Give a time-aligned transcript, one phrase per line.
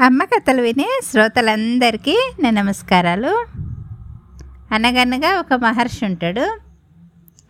[0.00, 3.46] అమ్మ కథలు వినే శ్రోతలందరికీ నా నమస్కారాలు.
[4.72, 6.58] అనగనగా ఒక మహర్షి ఉంటాడు.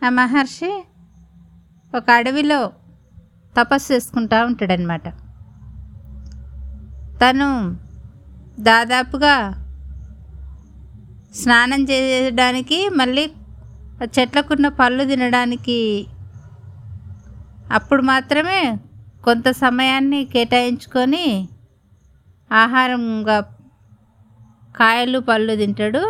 [0.05, 0.83] ఆ మహర్షి
[1.95, 2.71] ఒక అడవిలో
[3.57, 5.09] తపస్సు చేసుకుంటూ ఉంటాడనమాట
[7.21, 7.77] తను
[8.59, 9.35] దాదాపుగా
[11.35, 13.31] స్నానం చేయడానికి మళ్ళీ
[14.03, 16.07] ఆ చెట్లకున్న పళ్ళు తినడానికి
[17.73, 18.77] అప్పుడు మాత్రమే
[19.23, 21.49] కొంత సమయాన్ని కేటాయించుకొని
[22.51, 23.37] ఆహారంగా
[24.75, 26.03] కాయలు పళ్ళు తింటాడు.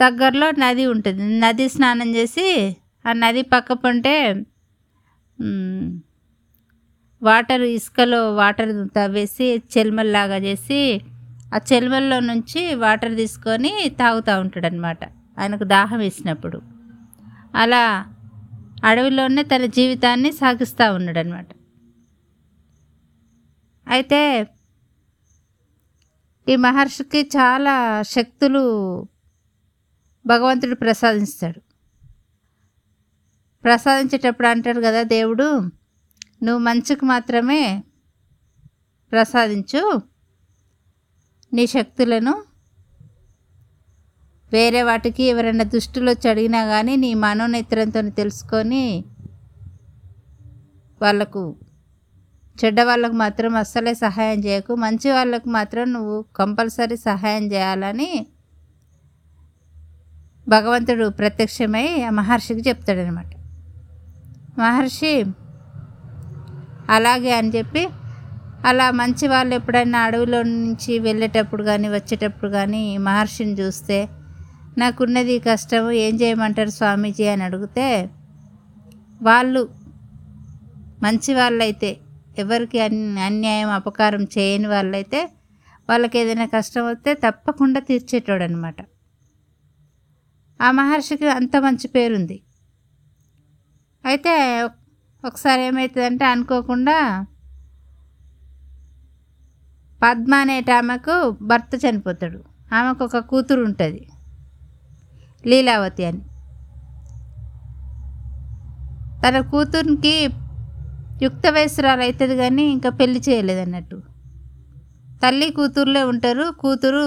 [0.00, 1.24] దగ్గరలో నది ఉంటుంది.
[1.44, 2.46] నది స్నానం చేసి
[3.04, 4.14] ఆ నది పక్క పంటే
[7.22, 10.80] వాటర్ ఇసుకలో వాటర్ తవ్వేసి చెల్మల్లాగా చేసి
[11.54, 15.02] ఆ చెల్మల్లో నుంచి వాటర్ తీసుకొని తాగుతూ ఉంటాడు అనమాట
[15.38, 16.58] ఆయనకు దాహం వేసినప్పుడు.
[17.54, 17.84] అలా
[18.84, 21.48] అడవిలోనే తన జీవితాన్ని సాగిస్తూ ఉన్నాడు అనమాట
[23.86, 24.20] అయితే
[26.46, 27.74] ఈ మహర్షికి చాలా
[28.10, 28.62] శక్తులు
[30.24, 31.60] భగవంతుడు ప్రసాదిస్తాడు
[33.64, 35.48] ప్రసాదించేటప్పుడు అంటాడు కదా దేవుడు
[36.42, 37.62] నువ్వు మంచికి మాత్రమే
[39.12, 39.82] ప్రసాదించు
[41.52, 42.34] నీ శక్తులను
[44.52, 48.84] వేరే వాటికి ఎవరైనా దుష్టులు వచ్చి అడిగినా కానీ నీ మనోనేత్రంతో తెలుసుకొని
[51.00, 51.42] వాళ్ళకు
[52.58, 54.74] చెడ్డ వాళ్ళకు మాత్రం అస్సలే సహాయం చేయకు.
[54.74, 58.26] మంచి వాళ్ళకు మాత్రం నువ్వు కంపల్సరీ సహాయం చేయాలని
[60.48, 63.30] భగవంతుడు ప్రత్యక్షమై ఆ మహర్షికి చెప్తాడనమాట
[64.58, 65.24] మహర్షి
[66.90, 67.88] అలాగే అని చెప్పి
[68.64, 74.08] అలా మంచి వాళ్ళు ఎప్పుడైనా అడవిలో నుంచి వెళ్ళేటప్పుడు కానీ వచ్చేటప్పుడు కానీ మహర్షిని చూస్తే
[74.78, 77.86] నాకున్నది కష్టం ఏం చేయమంటారు స్వామీజీ అని అడిగితే
[79.22, 79.62] వాళ్ళు
[81.02, 81.90] మంచి వాళ్ళైతే
[82.38, 85.30] ఎవరికి అన్- అన్యాయం అపకారం చేయని వాళ్ళైతే
[85.88, 88.76] వాళ్ళకి ఏదైనా కష్టం వస్తే తప్పకుండా తీర్చేటోడు అనమాట
[90.62, 92.42] ఆ మహర్షికి అంత మంచి పేరుంది.
[94.04, 94.62] అయితే
[95.24, 97.26] ఒకసారి ఏమవుతుందంటే అనుకోకుండా
[100.02, 102.44] పద్మ అనేట ఆమెకు భర్త చనిపోతాడు.
[102.74, 104.08] ఆమెకు ఒక కూతురు ఉంటుంది.
[105.46, 106.20] లీలావతి అని.
[109.28, 110.28] తన కూతురికి
[111.22, 113.98] యుక్త వయసురాలు అవుతుంది కానీ ఇంకా పెళ్ళి చేయలేదు అన్నట్టు
[115.22, 116.44] తల్లి కూతురులే ఉంటారు.
[116.62, 117.06] కూతురు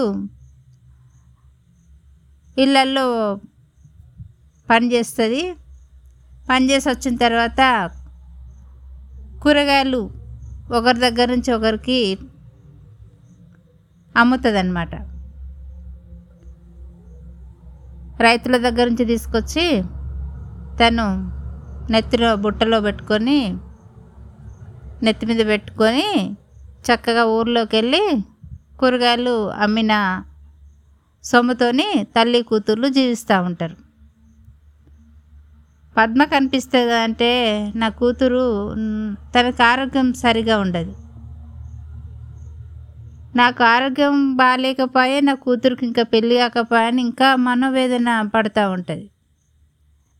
[2.57, 3.05] ఇళ్ళల్లో
[4.67, 5.41] పని చేస్తుంది.
[6.49, 7.61] పని చేసి వచ్చిన తర్వాత
[9.43, 10.01] కూరగాయలు
[10.71, 11.99] ఒకరి దగ్గర నుంచి ఒకరికి
[14.15, 14.95] అమ్ముతుంది అన్నమాట
[18.21, 19.65] రైతుల దగ్గర నుంచి తీసుకొచ్చి
[20.79, 21.05] తను
[21.91, 23.39] నెత్తిలో బుట్టలో పెట్టుకొని
[25.03, 26.35] నెత్తి మీద పెట్టుకొని
[26.85, 28.23] చక్కగా ఊర్లోకి వెళ్ళి
[28.79, 30.23] కూరగాయలు అమ్మిన
[31.23, 33.75] సొమ్ముతోని తల్లి కూతుర్లు జీవిస్తూ ఉంటారు.
[35.97, 38.73] పద్మ కనిపిస్తుంది అంటే నా కూతురు
[39.35, 40.95] తనకు ఆరోగ్యం సరిగా ఉండదు.
[43.35, 49.09] నాకు ఆరోగ్యం బాగాలేకపోయే నా కూతురికి ఇంకా పెళ్ళి కాకపోయా ఇంకా మనోవేదన పడుతూ ఉంటుంది.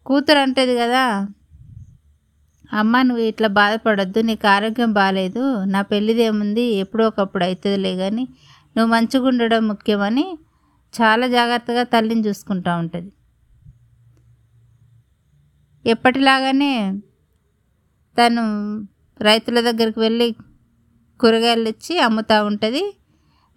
[0.06, 1.28] కూతురు అంటది కదా
[2.72, 8.28] అమ్మ నువ్వు ఇట్లా బాధపడొద్దు నీకు ఆరోగ్యం బాగాలేదు నా పెళ్ళిదేముంది ఎప్పుడో ఒకప్పుడు అవుతుందిలే కానీ
[8.78, 10.38] నువ్వు మంచిగా ఉండడం ముఖ్యమని
[10.94, 13.12] చాలా జాగ్రత్తగా తల్లిని చూసుకుంటూ ఉంటుంది.
[15.86, 17.02] ఎప్పటిలాగానే
[18.18, 18.44] తను
[19.22, 20.36] రైతుల దగ్గరికి వెళ్ళి
[21.20, 22.84] కూరగాయలు ఇచ్చి అమ్ముతూ ఉంటుంది.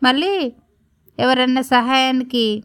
[0.02, 0.52] మళ్ళీ
[1.18, 2.64] ఎవరన్నా సహాయానికి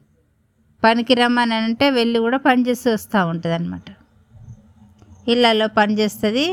[0.83, 4.02] పనికి రమ్మని అంటే వెళ్ళి కూడా పనిచేసి వస్తూ ఉంటుంది అనమాట
[5.27, 6.45] ఇళ్ళల్లో పని చేస్తుంది.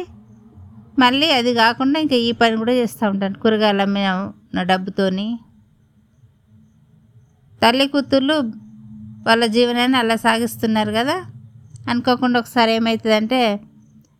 [0.98, 3.36] మళ్ళీ అది కాకుండా ఇంకా ఈ పని కూడా చేస్తూ ఉంటాను.
[3.38, 5.28] కూరగాయలు అమ్మిన డబ్బుతోని.
[7.62, 8.36] తల్లి కూతుర్లు
[9.26, 11.16] వాళ్ళ జీవనాన్ని అలా సాగిస్తున్నారు కదా.
[11.88, 13.40] అనుకోకుండా ఒకసారి ఏమవుతుందంటే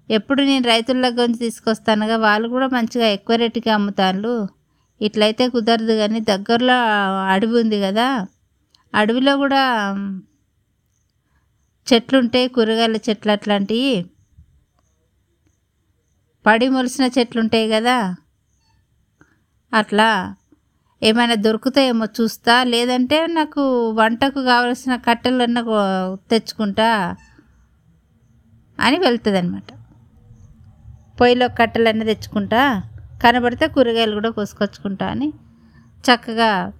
[0.09, 4.33] ఎప్పుడు నేను రైతుల గురించి నుంచి తీసుకొస్తానుగా వాళ్ళు కూడా మంచిగా ఎక్కువ రేటుకి అమ్ముతాను
[5.01, 6.79] ఇట్లయితే కుదరదు కానీ దగ్గరలో
[7.25, 8.07] అడవి ఉంది కదా
[8.95, 9.63] అడవిలో కూడా
[11.87, 13.93] చెట్లుంటాయి కూరగాయల చెట్లు అట్లాంటివి
[16.47, 18.15] పడి మొలిసిన చెట్లు ఉంటాయి కదా.
[19.75, 20.35] అట్లా
[21.03, 22.65] ఏమైనా దొరుకుతాయేమో చూస్తా.
[22.65, 27.17] లేదంటే నాకు వంటకు కావలసిన కట్టెలన్నా కో- తెచ్చుకుంటా
[28.81, 29.73] అని వెళ్తుంది అనమాట
[31.21, 32.83] పొయ్యిలో కట్టెలన్నీ తెచ్చుకుంటా.
[33.25, 35.33] కనబడితే కూరగాయలు కూడా కోసుకొచ్చుకుంటా అని
[36.01, 36.73] చక్కగా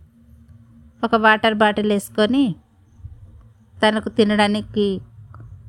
[1.05, 2.55] ఒక వాటర్ బాటిల్ వేసుకొని
[3.87, 5.01] తనకు తినడానికి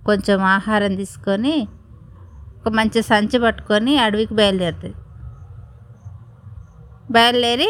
[0.06, 1.68] కొంచెం ఆహారం తీసుకొని
[2.62, 4.98] ఒక మంచి సంచి పట్టుకొని అడవికి బయలుదేరుతుంది.
[7.12, 7.70] బయలుదేరి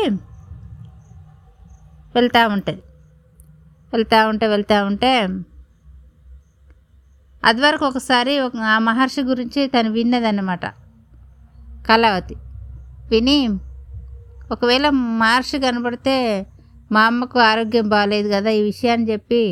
[2.15, 2.81] వెళ్తూ ఉంటుంది
[3.93, 5.11] వెళ్తూ ఉంటే వెళ్తూ ఉంటే
[7.43, 10.65] అది వరకు ఒకసారి ఒక ఆ మహర్షి గురించి తను విన్నదన్నమాట.
[11.87, 12.35] కళావతి
[13.11, 13.37] విని
[14.51, 14.89] ఒకవేళ
[15.23, 16.17] మహర్షి కనబడితే
[16.91, 19.43] మా అమ్మకు ఆరోగ్యం బాగాలేదు కదా ఈ విషయాన్ని చెప్పి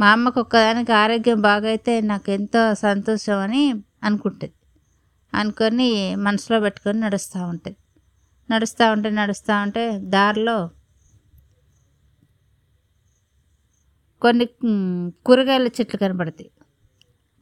[0.00, 3.64] మా అమ్మకు ఒక్కదానికి ఆరోగ్యం బాగైతే నాకు ఎంతో సంతోషం అని
[4.02, 4.54] అనుకుంటుంది.
[5.32, 5.88] అనుకొని
[6.26, 7.78] మనసులో పెట్టుకొని నడుస్తూ ఉంటుంది.
[8.48, 10.58] నడుస్తూ ఉంటే నడుస్తూ ఉంటే దారిలో
[14.22, 14.46] కొన్ని
[15.26, 16.50] కూరగాయల చెట్లు కనబడతాయి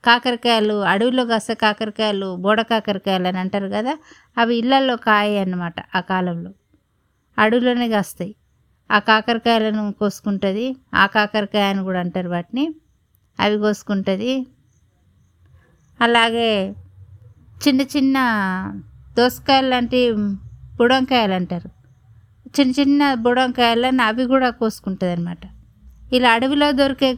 [0.04, 3.92] కాకరకాయలు అడవిలో కాసే కాకరకాయలు బోడ కాకరకాయలు అని అంటారు కదా
[4.36, 6.50] అవి ఇళ్ళల్లో కాయ అన్నమాట ఆ కాలంలో.
[7.38, 8.32] అడవిలోనే కాస్తాయి.
[8.90, 12.64] ఆ కాకరకాయలను కోసుకుంటుంది ఆ కాకరకాయ అని కూడా అంటారు వాటిని.
[13.38, 14.30] అవి కోసుకుంటుంది
[16.00, 16.50] అలాగే
[17.64, 18.16] చిన్న చిన్న
[19.16, 20.00] దోసకాయలు లాంటి
[20.76, 21.68] బుడంకాయలు అంటారు
[22.48, 25.44] చిన్న చిన్న బుడంకాయలని అవి కూడా కోసుకుంటుంది అనమాట
[26.12, 27.10] ఇలా అడవిలో దొరికే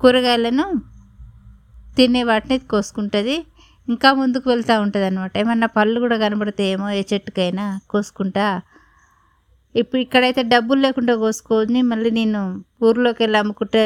[0.00, 0.64] కూరగాయలను
[1.96, 3.36] తినే వాటిని కోసుకుంటుంది.
[3.88, 8.46] ఇంకా ముందుకు వెళ్తూ ఉంటుంది అనమాట ఏమన్నా పళ్ళు కూడా కనబడతాయేమో ఏ చెట్టుకైనా కోసుకుంటా.
[9.74, 12.40] ఇప్పుడు ఇక్కడైతే డబ్బులు లేకుండా కోసుకొని మళ్ళీ నేను
[12.82, 13.84] ఊర్లోకి వెళ్ళి అమ్ముకుంటే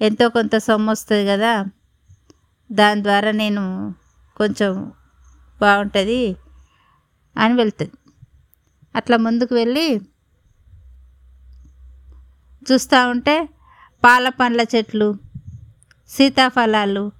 [0.00, 1.64] ఎంతో కొంత సొమ్ము వస్తుంది కదా.
[2.72, 3.94] దాని ద్వారా నేను
[4.36, 4.92] కొంచెం
[5.60, 6.36] బాగుంటుంది
[7.36, 7.92] అని వెళ్తుంది.
[8.96, 10.00] అట్లా ముందుకు వెళ్ళి
[12.72, 13.48] చూస్తూ ఉంటే
[14.04, 15.14] పాల పండ్ల చెట్లు
[16.08, 17.12] సీతాఫలాలు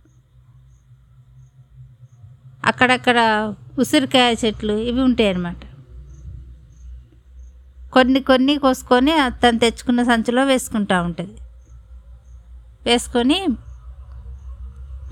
[2.64, 3.18] అక్కడక్కడ
[3.78, 5.62] ఉసిరికాయ చెట్లు ఇవి ఉంటాయి అన్నమాట.
[7.92, 11.36] కొన్ని కొన్ని కోసుకొని తను తెచ్చుకున్న సంచిలో వేసుకుంటూ ఉంటుంది.
[12.88, 13.38] వేసుకొని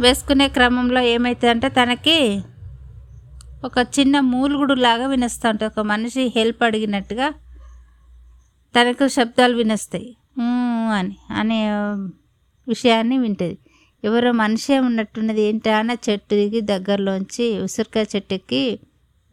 [0.05, 2.19] వేసుకునే క్రమంలో ఏమవుతుందంటే తనకి
[3.65, 7.29] ఒక చిన్న మూలుగుడు లాగా వినస్తూ ఉంటుంది ఒక మనిషి హెల్ప్ అడిగినట్టుగా
[8.75, 10.11] తనకు శబ్దాలు వినిస్తాయి
[10.99, 11.61] అని అనే
[12.69, 13.57] విషయాన్ని వింటుంది.
[14.05, 18.61] ఎవరో మనిషే ఉన్నట్టున్నది ఏంటా అన్న చెట్టుకి చెట్టు దిగి దగ్గరలోంచి ఉసిరికాయ చెట్టు ఎక్కి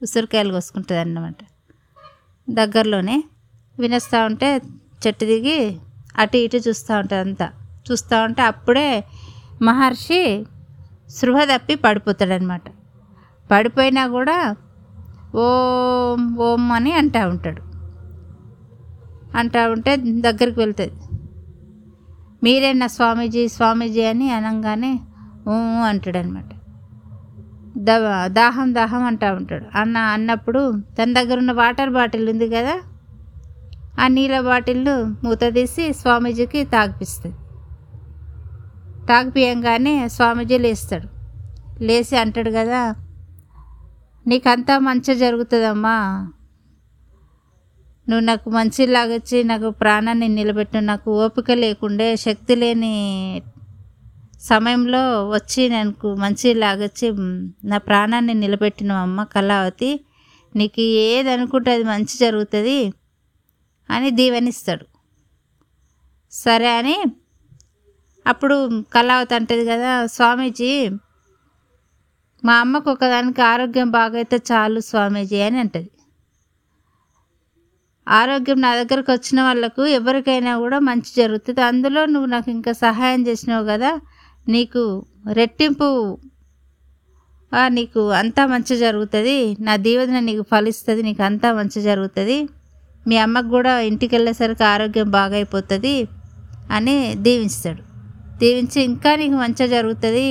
[0.02, 1.40] ఉసిరికాయలు కోసుకుంటుంది అన్నమాట.
[2.48, 3.18] దగ్గరలోనే
[3.80, 4.50] వినేస్తూ ఉంటే
[5.04, 5.58] చెట్టు దిగి
[6.22, 7.48] అటు ఇటు చూస్తూ ఉంటుంది అంతా.
[7.86, 8.90] చూస్తూ ఉంటే అప్పుడే
[9.62, 10.46] మహర్షి
[11.10, 12.66] సృహ తప్పి పడిపోతాడనమాట.
[13.52, 14.38] పడిపోయినా కూడా
[15.36, 17.62] ఓం ఓం అని అంటూ ఉంటాడు.
[19.38, 20.98] అంటూ ఉంటే దగ్గరికి వెళ్తుంది.
[22.44, 24.94] మీరేనా స్వామీజీ స్వామీజీ అని అనగానే
[25.48, 26.50] ఓం అంటాడనమాట.
[28.28, 29.66] దాహం దాహం అంటూ ఉంటాడు.
[29.78, 30.62] అన్న అన్నప్పుడు
[30.98, 32.76] తన దగ్గర ఉన్న వాటర్ బాటిల్ ఉంది కదా
[34.00, 37.38] ఆ నీళ్ళ బాటిల్ను మూత తీసి స్వామీజీకి తాగిపిస్తుంది.
[39.10, 41.08] తాగిపియంగానే స్వామీజీ లేస్తాడు.
[41.84, 42.96] లేచి అంటాడు కదా
[44.28, 45.98] నీకంతా మంచి జరుగుతుందమ్మా.
[48.10, 50.78] నువ్వు నాకు మంచి లాగొచ్చి నాకు ప్రాణాన్ని నిలబెట్టు.
[50.78, 52.94] నాకు ఓపిక లేకుండే శక్తి లేని
[54.42, 57.08] సమయంలో వచ్చి నాకు మంచిలాగొచ్చి
[57.68, 60.00] నా ప్రాణాన్ని నిలబెట్టిన అమ్మ కళావతి.
[60.56, 62.94] నీకు ఏది అనుకుంటే అది మంచి జరుగుతుంది
[63.90, 64.86] అని దీవెనిస్తాడు.
[66.32, 66.98] సరే అని
[68.26, 68.58] అప్పుడు
[68.96, 70.72] కళావతి అంటది కదా స్వామీజీ
[72.44, 75.90] మా అమ్మకు ఒకదానికి ఆరోగ్యం బాగైతే చాలు స్వామీజీ అని అంటది.
[78.08, 81.62] ఆరోగ్యం నా దగ్గరకు వచ్చిన వాళ్ళకు ఎవరికైనా కూడా మంచి జరుగుతుంది.
[81.70, 83.92] అందులో నువ్వు నాకు ఇంకా సహాయం చేసినావు కదా
[84.56, 84.84] నీకు
[85.40, 85.88] రెట్టింపు
[87.78, 89.38] నీకు అంతా మంచి జరుగుతుంది.
[89.68, 92.38] నా దీవెన నీకు ఫలిస్తుంది నీకు అంతా మంచి జరుగుతుంది.
[93.10, 95.96] మీ అమ్మకు కూడా ఇంటికి వెళ్ళేసరికి ఆరోగ్యం బాగైపోతుంది
[96.78, 97.84] అని దీవిస్తాడు
[98.44, 100.28] దీవించి ఇంకా నీకు మంచిగా జరుగుతుంది.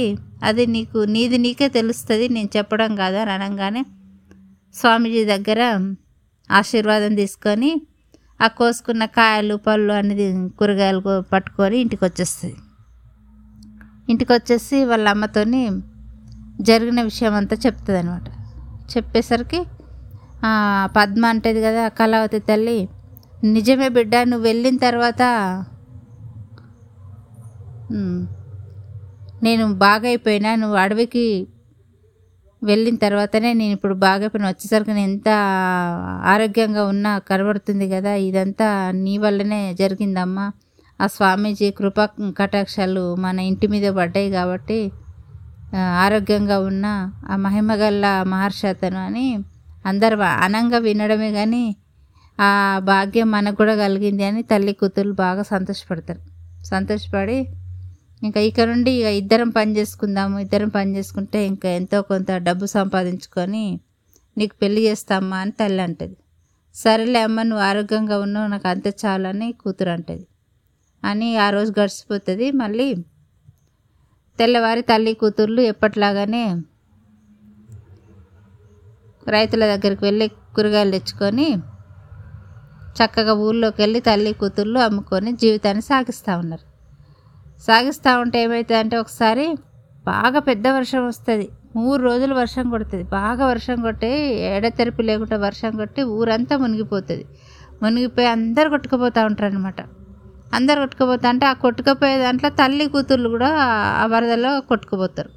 [0.49, 2.27] అది నీకు నీది నీకే తెలుస్తుంది.
[2.37, 3.83] నేను చెప్పడం కాదు అని అనగానే
[4.75, 5.63] స్వామీజీ దగ్గర
[6.51, 7.71] ఆశీర్వాదం తీసుకొని
[8.41, 10.27] ఆ కోసుకున్న కాయలు పళ్ళు అనేది
[10.59, 11.01] కూరగాయలు
[11.33, 12.57] పట్టుకొని ఇంటికి వచ్చేస్తుంది
[14.13, 15.63] ఇంటికి వచ్చేసి వాళ్ళ అమ్మతోని
[16.61, 18.29] జరిగిన విషయం అంతా చెప్తుంది అనమాట
[18.93, 19.61] చెప్పేసరికి
[20.97, 22.79] పద్మ అంటది కదా కళావతి తల్లి
[23.49, 25.23] నిజమే బిడ్డ నువ్వు వెళ్ళిన తర్వాత
[29.43, 31.27] నేను బాగైపోయినా నువ్వు అడవికి
[32.63, 35.29] వెళ్ళిన తర్వాతనే నేను ఇప్పుడు బాగైపోయిన వచ్చేసరికి నేను ఎంత
[36.25, 38.69] ఆరోగ్యంగా ఉన్నా కనబడుతుంది కదా ఇదంతా
[39.05, 40.47] నీ వల్లనే జరిగిందమ్మా.
[41.01, 42.05] ఆ స్వామీజీ కృపా
[42.39, 44.79] కటాక్షాలు మన ఇంటి మీద పడ్డాయి కాబట్టి
[46.05, 46.87] ఆరోగ్యంగా ఉన్న
[47.31, 49.27] ఆ మహిమగల్ల మహర్షి అతను అని
[49.85, 51.65] అందరు అనంగా వినడమే కానీ
[52.39, 52.51] ఆ
[52.85, 56.21] భాగ్యం మనకు కూడా కలిగింది అని తల్లి కూతురు బాగా సంతోషపడతారు.
[56.65, 57.39] సంతోషపడి
[58.23, 63.65] ఇంకా ఇక్కడ నుండి ఇక ఇద్దరం పని చేసుకుందాము ఇద్దరం పని చేసుకుంటే ఇంకా ఎంతో కొంత డబ్బు సంపాదించుకొని
[64.37, 66.17] నీకు పెళ్ళి చేస్తామ్మా అని తల్లి అంటది.
[66.75, 70.25] సరేలే అమ్మ నువ్వు ఆరోగ్యంగా ఉన్నావు నాకు అంతే చాలని కూతురు అంటది.
[71.03, 72.51] అని ఆ రోజు గడిచిపోతుంది.
[72.53, 72.89] మళ్ళీ
[74.39, 76.45] తెల్లవారి తల్లి కూతుర్లు ఎప్పట్లాగానే
[79.27, 81.49] రైతుల దగ్గరికి వెళ్ళి కూరగాయలు తెచ్చుకొని
[82.97, 86.72] చక్కగా ఊళ్ళోకి వెళ్ళి తల్లి కూతుర్లు అమ్ముకొని జీవితాన్ని సాగిస్తూ ఉన్నారు.
[87.63, 89.57] సాగిస్తూ ఉంటే ఏమవుతుందంటే ఒకసారి
[90.07, 91.49] బాగా పెద్ద వర్షం వస్తుంది.
[91.77, 93.05] మూడు రోజులు వర్షం కొడుతుంది.
[93.05, 94.07] బాగా వర్షం కొట్టి
[94.41, 97.27] ఎడతెరిపి లేకుండా వర్షం కొట్టి ఊరంతా మునిగిపోతుంది.
[97.83, 99.81] మునిగిపోయి అందరు కొట్టుకుపోతూ ఉంటారు అనమాట
[100.55, 103.49] అందరు కొట్టుకుపోతా అంటే ఆ కొట్టుకుపోయే దాంట్లో తల్లి కూతుర్లు కూడా
[104.03, 105.31] ఆ వరదలో కొట్టుకుపోతారు.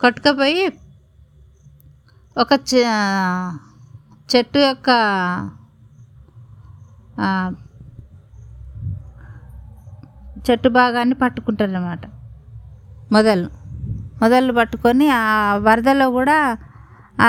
[0.00, 0.72] కొట్టుకుపోయి
[2.38, 3.56] ఒక చె-
[4.36, 4.90] చెట్టు యొక్క
[10.46, 12.02] చెట్టు భాగాన్ని పట్టుకుంటారు అన్నమాట
[13.12, 13.48] మొదలు.
[14.22, 15.22] మొదలు పట్టుకొని ఆ
[15.66, 16.36] వరదలో కూడా
[17.18, 17.28] ఆ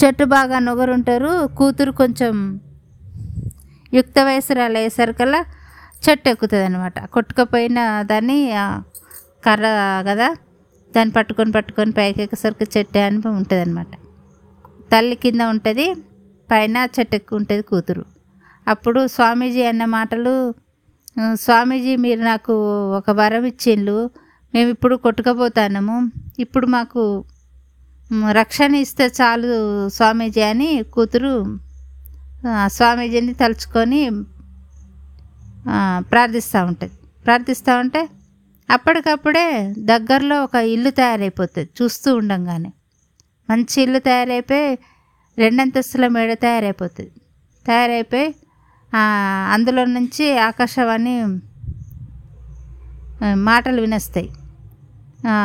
[0.00, 1.32] చెట్టు బాగా నొగరుంటారు.
[1.58, 2.34] కూతురు కొంచెం
[3.92, 5.40] యుక్త వయసురాలు అయ్యేసరికల్లా
[6.04, 7.78] చెట్టు ఎక్కుతుంది అనమాట కొట్టుకపోయిన
[8.10, 8.38] దాన్ని
[9.46, 9.66] కర్ర
[10.08, 10.28] కదా
[10.94, 13.92] దాన్ని పట్టుకొని పట్టుకొని పైకి ఎక్కేసరికి చెట్టు అని ఉంటుంది అనమాట
[14.92, 15.86] తల్లి కింద ఉంటుంది
[16.48, 18.04] పైన చెట్టు ఎక్కువ ఉంటుంది కూతురు.
[18.66, 20.34] అప్పుడు స్వామీజీ అన్న మాటలు
[21.44, 22.54] స్వామీజీ మీరు నాకు
[22.98, 23.98] ఒక వరం ఇచ్చిండ్రు.
[24.54, 25.96] మేము ఇప్పుడు కొట్టుకపోతాము
[26.44, 27.02] ఇప్పుడు మాకు
[28.38, 29.52] రక్షణ ఇస్తే చాలు
[29.96, 31.32] స్వామీజీ అని కూతురు
[32.76, 34.00] స్వామీజీని తలుచుకొని
[36.12, 36.96] ప్రార్థిస్తూ ఉంటుంది.
[37.24, 38.02] ప్రార్థిస్తూ ఉంటే
[38.68, 39.46] అప్పటికప్పుడే
[39.92, 42.70] దగ్గరలో ఒక ఇల్లు తయారైపోతుంది చూస్తూ ఉండంగానే.
[43.48, 44.68] మంచి ఇల్లు తయారైపోయి
[45.38, 47.12] రెండంతస్తుల మేడ తయారైపోతుంది.
[47.66, 48.28] తయారైపోయి
[49.52, 51.24] అందులో నుంచి ఆకాశవాణి
[53.34, 54.30] మాటలు వినస్తాయి.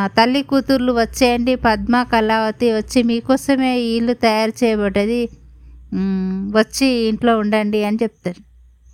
[0.06, 5.30] తల్లి కూతుర్లు వచ్చేయండి పద్మ కళావతి వచ్చి మీకోసమే ఈ ఇల్లు తయారు చేయబడ్డది.
[6.52, 8.42] వచ్చి ఇంట్లో ఉండండి అని చెప్తారు.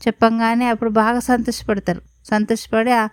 [0.07, 2.01] చెప్పంగానే అప్పుడు బాగా సంతోషపడతారు.
[2.25, 3.07] సంతోషపడి ఆ-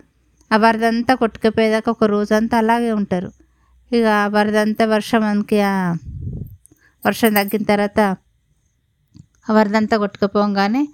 [0.56, 3.32] వరదంతా కొట్టుకుపోయేదాకా ఒక రోజంతా అలాగే ఉంటారు.
[3.92, 5.60] ఇక ఆ వరదంతా వర్షం మనకి
[7.06, 8.00] వర్షం తగ్గిన తర్వాత
[9.50, 10.88] ఆ వరదంతా కొట్టుకుపోగానే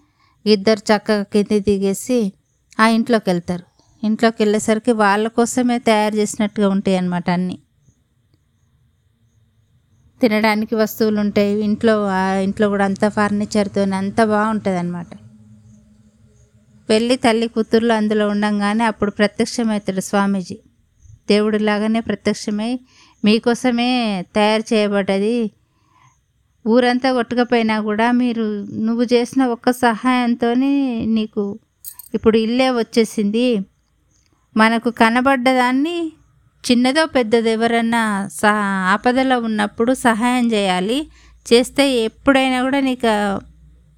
[0.53, 2.33] ఇద్దరు చక్కగా కింది దిగేసి
[2.81, 3.65] ఆ ఇంట్లోకి వెళ్తారు
[4.03, 7.59] ఇంట్లోకి వెళ్ళేసరికి వాళ్ళ కోసమే తయారు చేసినట్టుగా ఉంటాయి అన్నమాట అన్నీ.
[10.21, 11.65] తినడానికి వస్తువులు ఉంటాయి.
[11.65, 15.07] ఇంట్లో ఆ ఇంట్లో కూడా అంతా ఫర్నిచర్తో అంతా బాగుంటుంది అనమాట
[16.89, 20.57] వెళ్ళి తల్లి కూతుర్లు అందులో ఉండంగానే అప్పుడు ప్రత్యక్షమవుతాడు స్వామీజీ.
[21.29, 22.71] దేవుడిలాగానే ప్రత్యక్షమై
[23.25, 23.91] మీకోసమే
[24.35, 25.37] తయారు చేయబడ్డది
[26.75, 28.45] ఊరంతా కొట్టుకపోయినా కూడా మీరు
[28.87, 30.49] నువ్వు చేసిన ఒక్క సహాయంతో
[31.17, 31.45] నీకు
[32.15, 33.47] ఇప్పుడు ఇల్లే వచ్చేసింది.
[34.57, 35.97] మనకు కనబడ్డదాన్ని
[36.65, 38.03] చిన్నదో పెద్దదో ఎవరన్నా
[38.41, 38.55] సహ
[38.95, 40.99] ఆపదలో ఉన్నప్పుడు సహాయం చేయాలి.
[41.47, 43.13] చేస్తే ఎప్పుడైనా కూడా నీకు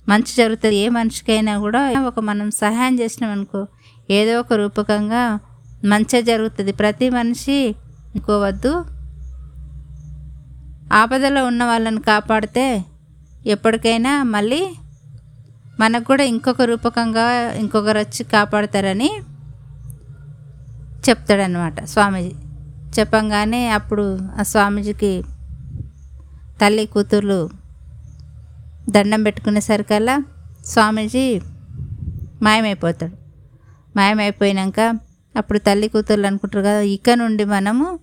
[0.08, 0.76] మంచి జరుగుతుంది.
[0.84, 3.60] ఏ మనిషికైనా కూడా ఒక మనం సహాయం చేసినాం అనుకో
[4.18, 5.22] ఏదో ఒక రూపకంగా
[5.84, 6.72] మంచి జరుగుతుంది.
[6.72, 7.58] ప్రతి మనిషి
[8.12, 8.72] అనుకోవద్దు.
[10.92, 12.84] ఆపదలో ఉన్న వాళ్ళని కాపాడితే
[13.46, 14.68] ఎప్పటికైనా మళ్ళీ
[15.80, 19.10] మనకు కూడా ఇంకొక రూపకంగా ఇంకొకరు వచ్చి కాపాడతారని
[21.08, 22.32] చెప్తాడనమాట స్వామీజీ.
[22.98, 25.22] చెప్పంగానే అప్పుడు ఆ స్వామీజీకి
[26.60, 27.50] తల్లి కూతుర్లు
[28.90, 30.22] దండం పెట్టుకునేసరికల్లా
[30.66, 31.40] స్వామీజీ
[32.42, 33.16] మాయమైపోతాడు.
[33.96, 34.80] మాయమైపోయినాక
[35.36, 37.98] అప్పుడు తల్లి కూతుర్లు అనుకుంటారు కదా ఇక నుండి మనము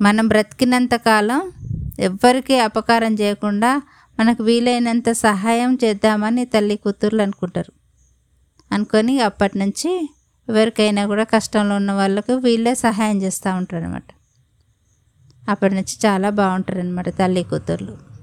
[0.00, 1.52] మనం బ్రతికినంత కాలం
[1.98, 3.82] ఎవ్వరికీ అపకారం చేయకుండా
[4.20, 7.72] మనకు వీలైనంత సహాయం చేద్దామని తల్లి కూతుర్లు అనుకుంటారు.
[8.72, 9.90] అనుకొని అప్పటి నుంచి
[10.48, 14.02] ఎవరికైనా కూడా కష్టంలో ఉన్న వాళ్ళకు వీళ్ళే సహాయం చేస్తూ ఉంటారు అనమాట
[15.48, 18.15] అప్పటి నుంచి చాలా బాగుంటారు అనమాట తల్లి కూతుర్లు.